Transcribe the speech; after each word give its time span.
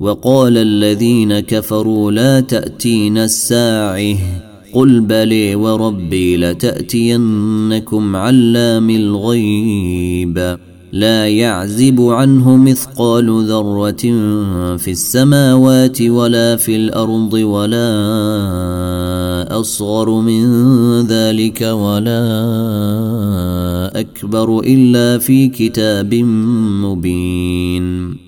وقال 0.00 0.58
الذين 0.58 1.40
كفروا 1.40 2.10
لا 2.10 2.40
تأتين 2.40 3.18
الساعه 3.18 4.16
قل 4.72 5.00
بلي 5.00 5.54
وربي 5.54 6.36
لتأتينكم 6.36 8.16
علام 8.16 8.90
الغيب 8.90 10.58
لا 10.92 11.28
يعزب 11.28 12.00
عنه 12.00 12.56
مثقال 12.56 13.44
ذرة 13.44 13.90
في 14.76 14.88
السماوات 14.90 16.02
ولا 16.02 16.56
في 16.56 16.76
الأرض 16.76 17.32
ولا 17.32 17.88
أصغر 19.60 20.10
من 20.20 20.46
ذلك 21.06 21.62
ولا 21.62 22.20
أكبر 24.00 24.58
إلا 24.60 25.18
في 25.18 25.48
كتاب 25.48 26.14
مبين 26.84 28.27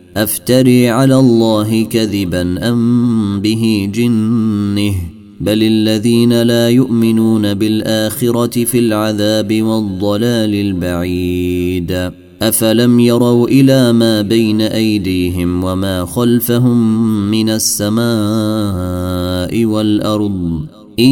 افتري 0.17 0.89
على 0.89 1.15
الله 1.19 1.83
كذبا 1.83 2.69
ام 2.69 3.39
به 3.41 3.89
جنه 3.95 4.93
بل 5.41 5.63
الذين 5.63 6.41
لا 6.41 6.69
يؤمنون 6.69 7.53
بالاخره 7.53 8.63
في 8.65 8.79
العذاب 8.79 9.61
والضلال 9.61 10.55
البعيد 10.55 12.11
افلم 12.41 12.99
يروا 12.99 13.47
الى 13.47 13.91
ما 13.93 14.21
بين 14.21 14.61
ايديهم 14.61 15.63
وما 15.63 16.05
خلفهم 16.05 17.01
من 17.31 17.49
السماء 17.49 19.65
والارض 19.65 20.59
ان 20.99 21.09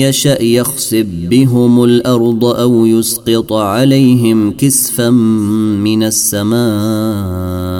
يشا 0.00 0.42
يخسب 0.42 1.06
بهم 1.30 1.84
الارض 1.84 2.44
او 2.44 2.86
يسقط 2.86 3.52
عليهم 3.52 4.50
كسفا 4.52 5.10
من 5.10 6.02
السماء 6.02 7.79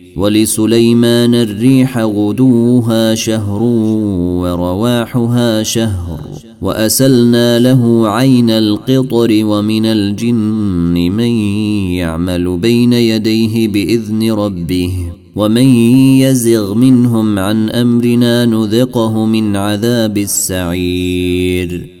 ولسليمان 0.17 1.35
الريح 1.35 1.97
غدوها 1.97 3.15
شهر 3.15 3.61
ورواحها 4.39 5.63
شهر 5.63 6.19
واسلنا 6.61 7.59
له 7.59 8.07
عين 8.09 8.49
القطر 8.49 9.27
ومن 9.45 9.85
الجن 9.85 11.11
من 11.15 11.31
يعمل 11.91 12.57
بين 12.57 12.93
يديه 12.93 13.67
باذن 13.67 14.31
ربه 14.31 14.91
ومن 15.35 15.65
يزغ 16.17 16.73
منهم 16.73 17.39
عن 17.39 17.69
امرنا 17.69 18.45
نذقه 18.45 19.25
من 19.25 19.55
عذاب 19.55 20.17
السعير 20.17 22.00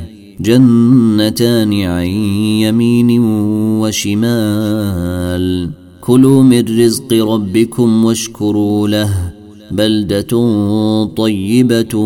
جنتان 0.43 1.73
عن 1.81 2.05
يمين 2.61 3.19
وشمال 3.79 5.69
كلوا 6.01 6.43
من 6.43 6.79
رزق 6.81 7.13
ربكم 7.13 8.05
واشكروا 8.05 8.87
له 8.87 9.31
بلده 9.71 10.27
طيبه 11.17 11.97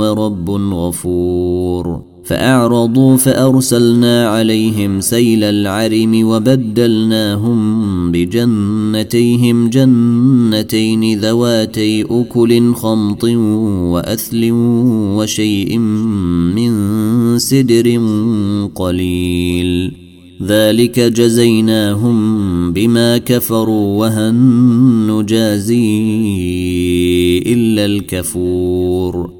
ورب 0.00 0.50
غفور 0.50 2.09
فأعرضوا 2.30 3.16
فأرسلنا 3.16 4.28
عليهم 4.28 5.00
سيل 5.00 5.44
العرم 5.44 6.26
وبدلناهم 6.26 8.12
بجنتيهم 8.12 9.68
جنتين 9.68 11.18
ذواتي 11.20 12.04
أكل 12.10 12.74
خمط 12.74 13.24
وأثل 13.84 14.48
وشيء 15.18 15.78
من 16.54 16.72
سدر 17.38 18.00
قليل 18.74 19.92
ذلك 20.42 21.00
جزيناهم 21.00 22.22
بما 22.72 23.18
كفروا 23.18 23.98
وهل 24.00 24.34
نجازي 25.06 26.02
إلا 27.46 27.84
الكفور 27.86 29.26
ۖ 29.36 29.39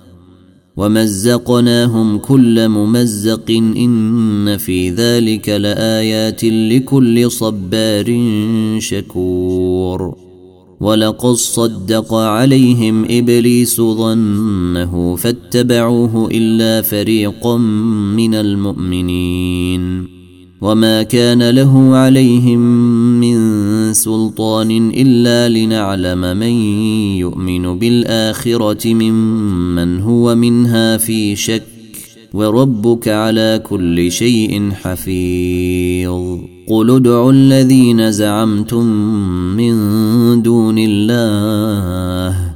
ومزقناهم 0.81 2.17
كل 2.17 2.67
ممزق 2.67 3.51
ان 3.77 4.57
في 4.57 4.89
ذلك 4.89 5.49
لايات 5.49 6.43
لكل 6.43 7.31
صبار 7.31 8.19
شكور 8.79 10.15
ولقد 10.81 11.33
صدق 11.33 12.13
عليهم 12.13 13.03
ابليس 13.09 13.77
ظنه 13.81 15.15
فاتبعوه 15.15 16.29
الا 16.31 16.81
فريقا 16.81 17.57
من 18.15 18.35
المؤمنين 18.35 20.07
وما 20.61 21.03
كان 21.03 21.49
له 21.49 21.95
عليهم 21.95 22.59
من 23.19 23.40
سلطان 23.93 24.71
إلا 24.89 25.49
لنعلم 25.49 26.21
من 26.37 26.51
يؤمن 27.17 27.79
بالآخرة 27.79 28.93
ممن 28.93 29.99
هو 29.99 30.35
منها 30.35 30.97
في 30.97 31.35
شك 31.35 31.63
وربك 32.33 33.07
على 33.07 33.61
كل 33.69 34.11
شيء 34.11 34.71
حفيظ 34.71 36.39
قل 36.67 36.91
ادعوا 36.95 37.31
الذين 37.31 38.11
زعمتم 38.11 38.83
من 39.55 39.73
دون 40.41 40.75
الله 40.77 42.51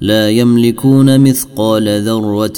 لا 0.00 0.30
يملكون 0.30 1.20
مثقال 1.20 2.02
ذره 2.02 2.52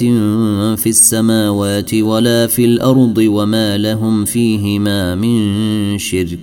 في 0.74 0.86
السماوات 0.86 1.94
ولا 1.94 2.46
في 2.46 2.64
الارض 2.64 3.18
وما 3.18 3.78
لهم 3.78 4.24
فيهما 4.24 5.14
من 5.14 5.58
شرك 5.98 6.38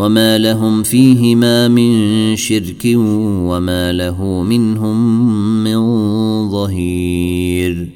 وما 0.00 0.38
لهم 0.38 0.82
فيهما 0.82 1.68
من 1.68 1.92
شرك 2.36 2.88
وما 2.96 3.92
له 3.92 4.24
منهم 4.42 4.98
من 5.64 5.76
ظهير 6.50 7.90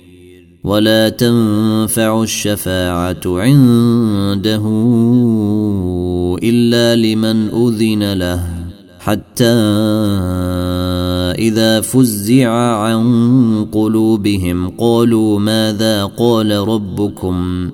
ولا 0.65 1.09
تنفع 1.09 2.23
الشفاعه 2.23 3.21
عنده 3.27 4.63
الا 6.43 6.97
لمن 6.97 7.49
اذن 7.67 8.13
له 8.13 8.45
حتى 8.99 9.55
اذا 11.39 11.81
فزع 11.81 12.51
عن 12.77 13.67
قلوبهم 13.73 14.73
قالوا 14.79 15.39
ماذا 15.39 16.05
قال 16.05 16.53
ربكم 16.69 17.71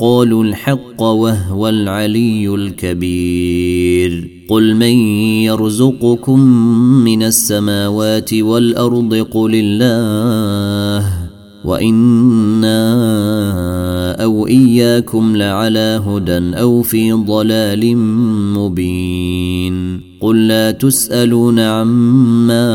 قالوا 0.00 0.44
الحق 0.44 1.02
وهو 1.02 1.68
العلي 1.68 2.54
الكبير 2.54 4.30
قل 4.50 4.74
من 4.74 4.96
يرزقكم 5.42 6.40
من 7.04 7.22
السماوات 7.22 8.34
والارض 8.34 9.14
قل 9.14 9.50
الله 9.54 11.12
وانا 11.64 12.92
او 14.22 14.46
اياكم 14.46 15.36
لعلى 15.36 16.02
هدى 16.06 16.38
او 16.60 16.82
في 16.82 17.12
ضلال 17.12 17.96
مبين 18.56 20.00
قل 20.20 20.48
لا 20.48 20.70
تسالون 20.70 21.60
عما 21.60 22.68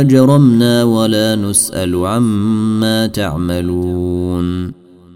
اجرمنا 0.00 0.84
ولا 0.84 1.36
نسال 1.36 2.06
عما 2.06 3.06
تعملون 3.06 4.59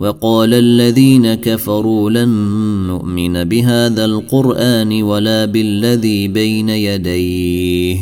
وقال 0.00 0.54
الذين 0.54 1.34
كفروا 1.34 2.10
لن 2.10 2.28
نؤمن 2.86 3.44
بهذا 3.44 4.04
القران 4.04 5.02
ولا 5.02 5.44
بالذي 5.44 6.28
بين 6.28 6.68
يديه 6.68 7.98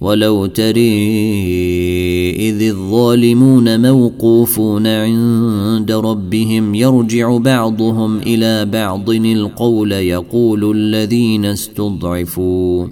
ولو 0.00 0.46
تري 0.46 2.30
اذ 2.30 2.62
الظالمون 2.62 3.80
موقوفون 3.90 4.86
عند 4.86 5.92
ربهم 5.92 6.74
يرجع 6.74 7.36
بعضهم 7.36 8.18
الى 8.18 8.64
بعض 8.64 9.10
القول 9.10 9.92
يقول 9.92 10.70
الذين 10.76 11.44
استضعفوا 11.44 12.86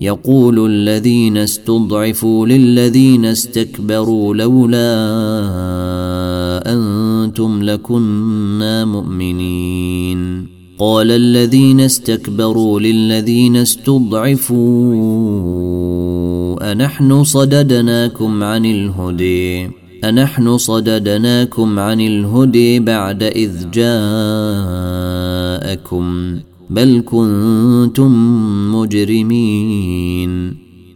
يقول 0.00 0.66
الذين 0.70 1.36
استضعفوا 1.36 2.46
للذين 2.46 3.24
استكبروا 3.24 4.34
لولا 4.34 4.94
ان 6.72 7.03
كنتم 7.24 7.62
لكنا 7.62 8.84
مؤمنين 8.84 10.46
قال 10.78 11.10
الذين 11.10 11.80
استكبروا 11.80 12.80
للذين 12.80 13.56
استضعفوا 13.56 15.12
أنحن 16.72 17.24
صددناكم 17.24 18.42
عن 18.44 18.64
الهدي 18.64 19.70
أنحن 20.04 20.56
صددناكم 20.58 21.78
عن 21.78 22.00
الهدي 22.00 22.80
بعد 22.80 23.22
إذ 23.22 23.70
جاءكم 23.70 26.36
بل 26.70 27.02
كنتم 27.06 28.12
مجرمين 28.74 30.63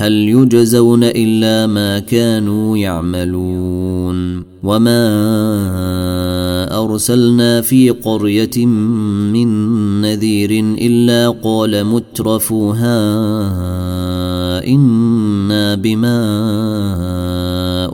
هل 0.00 0.12
يجزون 0.12 1.04
الا 1.04 1.66
ما 1.66 1.98
كانوا 1.98 2.76
يعملون 2.76 4.44
وما 4.64 5.04
ارسلنا 6.84 7.60
في 7.60 7.90
قريه 7.90 8.66
من 8.66 9.48
نذير 10.00 10.50
الا 10.80 11.28
قال 11.28 11.84
مترفوها 11.84 13.08
انا 14.66 15.74
بما 15.74 16.18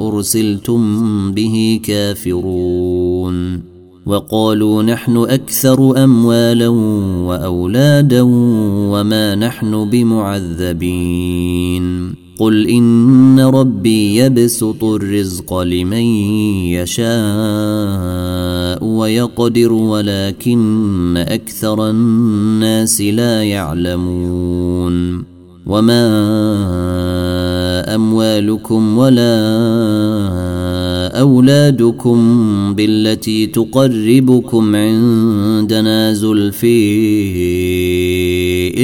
ارسلتم 0.08 1.32
به 1.32 1.80
كافرون 1.84 3.73
وقالوا 4.06 4.82
نحن 4.82 5.16
اكثر 5.16 6.04
اموالا 6.04 6.68
واولادا 7.28 8.22
وما 8.92 9.34
نحن 9.34 9.90
بمعذبين 9.90 12.14
قل 12.38 12.68
ان 12.68 13.40
ربي 13.40 14.16
يبسط 14.16 14.84
الرزق 14.84 15.58
لمن 15.60 16.02
يشاء 16.72 18.84
ويقدر 18.84 19.72
ولكن 19.72 21.14
اكثر 21.28 21.90
الناس 21.90 23.00
لا 23.00 23.42
يعلمون 23.42 25.24
وما 25.66 26.14
اموالكم 27.94 28.98
ولا 28.98 29.34
أولادكم 31.06 32.18
بالتي 32.74 33.46
تقربكم 33.46 34.76
عندنا 34.76 36.12
زلفي 36.12 36.74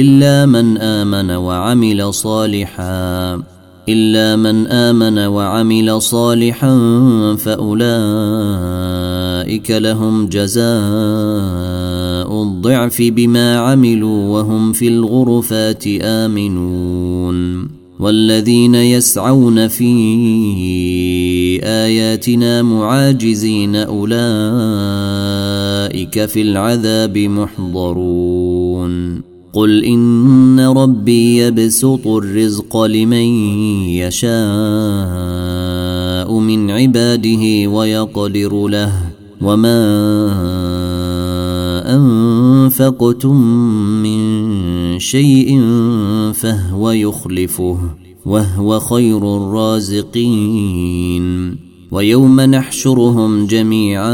إلا 0.01 0.45
من 0.45 0.77
آمن 0.77 1.31
وعمل 1.31 2.13
صالحا 2.13 3.41
إلا 3.89 4.35
من 4.35 4.67
آمن 4.67 5.17
وعمل 5.17 6.01
صالحا 6.01 6.75
فأولئك 7.39 9.71
لهم 9.71 10.27
جزاء 10.27 10.71
الضعف 12.43 12.97
بما 13.01 13.55
عملوا 13.57 14.23
وهم 14.29 14.71
في 14.73 14.87
الغرفات 14.87 15.83
آمنون 15.87 17.67
والذين 17.99 18.75
يسعون 18.75 19.67
فيه 19.67 21.20
باياتنا 21.59 22.61
معاجزين 22.61 23.75
اولئك 23.75 26.25
في 26.25 26.41
العذاب 26.41 27.17
محضرون 27.17 29.21
قل 29.53 29.83
ان 29.85 30.59
ربي 30.59 31.37
يبسط 31.37 32.07
الرزق 32.07 32.77
لمن 32.81 33.25
يشاء 33.93 36.39
من 36.39 36.71
عباده 36.71 37.67
ويقدر 37.67 38.67
له 38.67 38.93
وما 39.41 39.77
انفقتم 41.95 43.35
من 44.03 44.31
شيء 44.99 45.61
فهو 46.33 46.91
يخلفه 46.91 47.77
وهو 48.25 48.79
خير 48.79 49.17
الرازقين 49.37 51.21
ويوم 51.91 52.41
نحشرهم 52.41 53.45
جميعا 53.47 54.13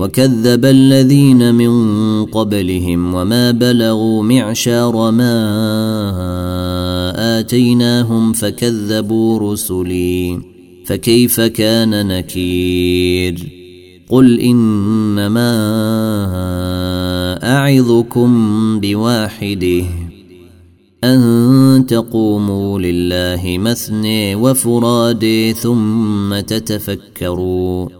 وكذب 0.00 0.64
الذين 0.64 1.54
من 1.54 1.70
قبلهم 2.24 3.14
وما 3.14 3.50
بلغوا 3.50 4.22
معشار 4.22 5.10
ما 5.10 5.80
اتيناهم 7.40 8.32
فكذبوا 8.32 9.52
رسلي 9.52 10.38
فكيف 10.86 11.40
كان 11.40 12.06
نكير 12.08 13.52
قل 14.08 14.40
انما 14.40 15.52
اعظكم 17.42 18.40
بواحده 18.80 19.84
ان 21.04 21.84
تقوموا 21.88 22.78
لله 22.78 23.58
مثني 23.58 24.34
وفرادي 24.34 25.52
ثم 25.52 26.40
تتفكروا 26.40 27.99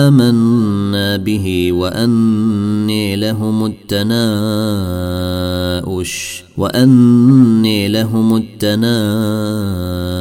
امنا 0.07 1.17
به 1.17 1.71
واني 1.71 3.15
لهم 3.15 3.65
التناؤش 3.65 6.43
واني 6.57 7.87
لهم 7.87 8.35
التناؤش 8.35 10.20